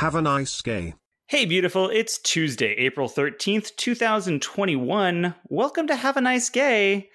[0.00, 0.94] Have a nice gay.
[1.26, 1.90] Hey, beautiful.
[1.90, 5.34] It's Tuesday, April 13th, 2021.
[5.50, 7.10] Welcome to Have a Nice Gay,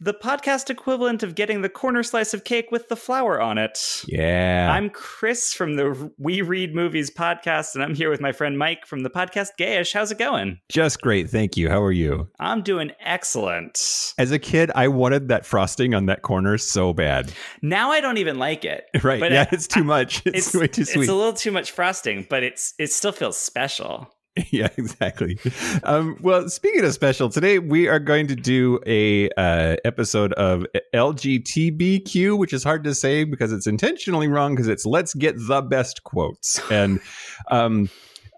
[0.00, 4.04] the podcast equivalent of getting the corner slice of cake with the flour on it.
[4.06, 4.70] Yeah.
[4.72, 8.86] I'm Chris from the We Read Movies podcast, and I'm here with my friend Mike
[8.86, 9.92] from the podcast Gayish.
[9.92, 10.60] How's it going?
[10.68, 11.28] just great.
[11.28, 11.68] Thank you.
[11.68, 12.28] How are you?
[12.38, 14.14] I'm doing excellent.
[14.18, 17.32] As a kid, I wanted that frosting on that corner so bad.
[17.60, 18.84] Now I don't even like it.
[19.08, 19.20] Right.
[19.20, 20.22] But yeah, I- it's too much.
[20.26, 21.02] It's, way too sweet.
[21.04, 24.12] It's a little too much frosting, but it's it still feels special.
[24.50, 25.38] yeah, exactly.
[25.84, 30.66] Um, well, speaking of special, today we are going to do a uh, episode of
[30.94, 35.62] LGTBQ, which is hard to say because it's intentionally wrong because it's let's get the
[35.62, 36.60] best quotes.
[36.78, 37.00] And
[37.50, 37.88] um,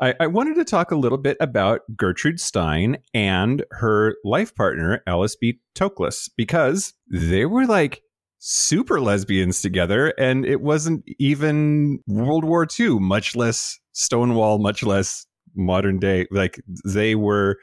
[0.00, 5.02] I, I wanted to talk a little bit about Gertrude Stein and her life partner,
[5.06, 5.60] Alice B.
[5.74, 8.02] Toklas, because they were like
[8.38, 15.26] super lesbians together and it wasn't even World War II, much less Stonewall, much less
[15.54, 17.58] modern day like they were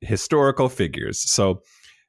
[0.00, 1.18] historical figures.
[1.30, 1.62] So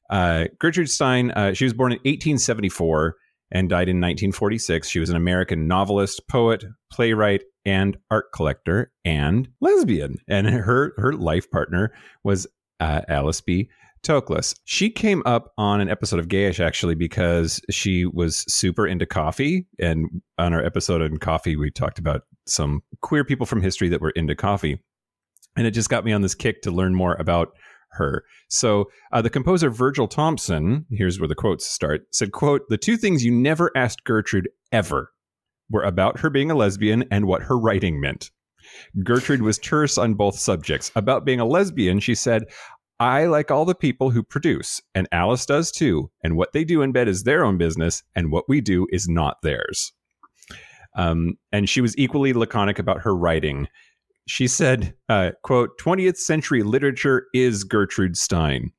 [0.10, 3.16] uh, gertrude stein uh, she was born in 1874
[3.50, 9.50] and died in 1946 she was an american novelist poet playwright and art collector and
[9.60, 10.16] lesbian.
[10.28, 11.92] And her her life partner
[12.24, 12.48] was
[12.80, 13.70] uh, alice b.
[14.04, 14.56] Toklas.
[14.66, 19.66] She came up on an episode of Gayish actually because she was super into coffee.
[19.80, 24.02] And on our episode on coffee, we talked about some queer people from history that
[24.02, 24.80] were into coffee
[25.56, 27.50] and it just got me on this kick to learn more about
[27.92, 28.24] her.
[28.50, 32.98] So uh, the composer Virgil Thomson, here's where the quotes start, said, quote, the two
[32.98, 35.12] things you never asked Gertrude ever
[35.70, 38.32] were about her being a lesbian and what her writing meant.
[39.04, 40.92] Gertrude was terse on both subjects.
[40.96, 42.44] About being a lesbian, she said,
[43.00, 46.12] I like all the people who produce, and Alice does too.
[46.24, 49.08] And what they do in bed is their own business, and what we do is
[49.08, 49.92] not theirs.
[50.98, 53.68] Um, and she was equally laconic about her writing
[54.28, 58.72] she said, uh, quote, 20th century literature is Gertrude Stein.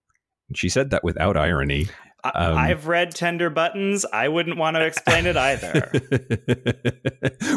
[0.55, 1.89] She said that without irony.
[2.35, 4.05] Um, I've read Tender Buttons.
[4.13, 5.93] I wouldn't want to explain it either.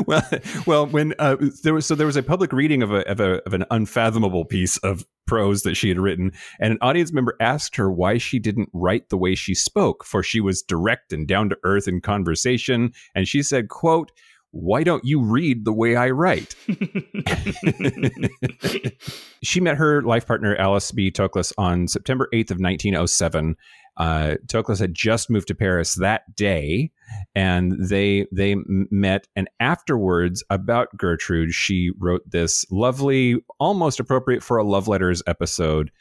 [0.07, 0.29] well,
[0.67, 3.41] well, when uh, there was so there was a public reading of a, of a
[3.45, 7.75] of an unfathomable piece of prose that she had written, and an audience member asked
[7.77, 11.49] her why she didn't write the way she spoke, for she was direct and down
[11.49, 14.11] to earth in conversation, and she said, "quote."
[14.51, 16.55] Why don't you read the way I write?
[19.43, 21.11] she met her life partner Alice B.
[21.11, 23.55] Toklas on September 8th of 1907.
[23.97, 26.89] Uh, Toklas had just moved to Paris that day,
[27.35, 29.27] and they they met.
[29.35, 35.91] And afterwards, about Gertrude, she wrote this lovely, almost appropriate for a love letters episode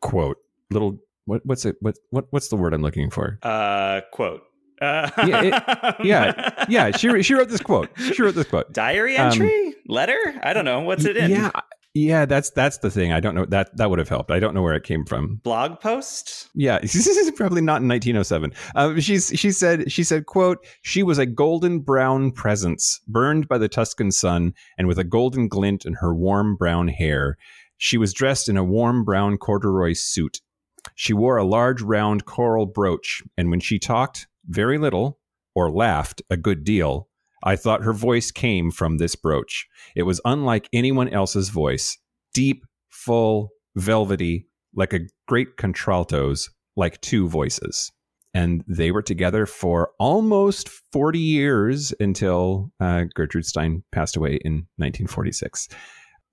[0.00, 0.36] quote.
[0.70, 3.38] Little what what's it what what what's the word I'm looking for?
[3.42, 4.42] uh, quote.
[4.80, 6.96] Uh, Yeah, Yeah, yeah.
[6.96, 7.90] She she wrote this quote.
[7.96, 8.72] She wrote this quote.
[8.72, 9.74] Diary Um, entry?
[9.88, 10.38] Letter?
[10.42, 10.80] I don't know.
[10.80, 11.30] What's it in?
[11.30, 11.50] Yeah,
[11.94, 12.26] yeah.
[12.26, 13.12] That's that's the thing.
[13.12, 14.30] I don't know that that would have helped.
[14.30, 15.36] I don't know where it came from.
[15.36, 16.48] Blog post?
[16.54, 18.52] Yeah, this is probably not in 1907.
[18.74, 23.58] Um, she's she said she said quote she was a golden brown presence burned by
[23.58, 27.36] the Tuscan sun and with a golden glint in her warm brown hair.
[27.78, 30.40] She was dressed in a warm brown corduroy suit.
[30.94, 35.18] She wore a large round coral brooch, and when she talked, very little
[35.54, 37.08] or laughed a good deal.
[37.42, 39.66] I thought her voice came from this brooch.
[39.94, 41.96] It was unlike anyone else's voice,
[42.34, 47.92] deep, full, velvety, like a great contralto's, like two voices.
[48.34, 54.66] And they were together for almost 40 years until uh, Gertrude Stein passed away in
[54.76, 55.68] 1946.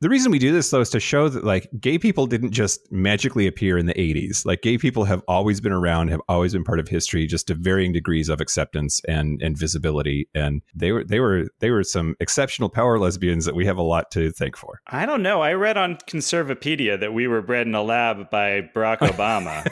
[0.03, 2.91] The reason we do this, though, is to show that like gay people didn't just
[2.91, 4.45] magically appear in the 80s.
[4.45, 7.55] Like gay people have always been around, have always been part of history, just to
[7.55, 10.27] varying degrees of acceptance and and visibility.
[10.35, 13.81] And they were they were they were some exceptional power lesbians that we have a
[13.81, 14.81] lot to thank for.
[14.87, 15.41] I don't know.
[15.41, 19.63] I read on Conservapedia that we were bred in a lab by Barack Obama.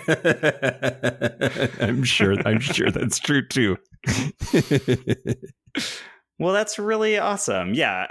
[1.81, 3.75] I'm sure I'm sure that's true too.
[6.39, 7.73] Well, that's really awesome.
[7.75, 8.05] Yeah.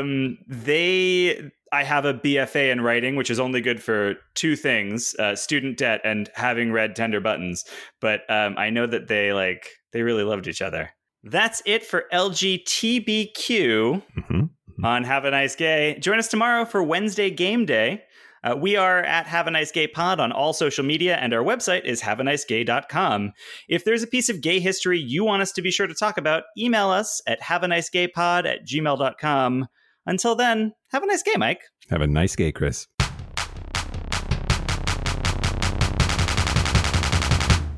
[0.00, 5.14] Um, they, I have a BFA in writing, which is only good for two things
[5.18, 7.64] uh, student debt and having read Tender Buttons.
[8.00, 10.90] But um, I know that they like, they really loved each other.
[11.22, 14.50] That's it for LGTBQ Mhm.
[14.82, 15.96] on Have a Nice Gay.
[16.00, 18.02] Join us tomorrow for Wednesday Game Day.
[18.42, 21.42] Uh, we are at Have a Nice Gay Pod on all social media, and our
[21.42, 23.32] website is haveanicegay.com.
[23.68, 26.18] If there's a piece of gay history you want us to be sure to talk
[26.18, 29.68] about, email us at haveanicegaypod at gmail.com.
[30.06, 31.62] Until then, have a nice gay, Mike.
[31.90, 32.86] Have a nice gay, Chris.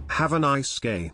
[0.08, 1.12] Have a nice gay.